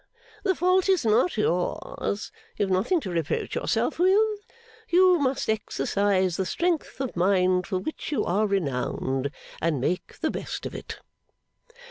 The 0.43 0.55
fault 0.55 0.89
is 0.89 1.05
not 1.05 1.37
yours. 1.37 2.31
You 2.57 2.63
have 2.65 2.71
nothing 2.73 2.99
to 3.01 3.11
reproach 3.11 3.53
yourself 3.53 3.99
with. 3.99 4.17
You 4.89 5.19
must 5.19 5.47
exercise 5.47 6.37
the 6.37 6.45
strength 6.47 6.99
of 6.99 7.15
mind 7.15 7.67
for 7.67 7.77
which 7.77 8.11
you 8.11 8.25
are 8.25 8.47
renowned, 8.47 9.29
and 9.61 9.79
make 9.79 10.17
the 10.19 10.31
best 10.31 10.65
of 10.65 10.73
it. 10.73 10.97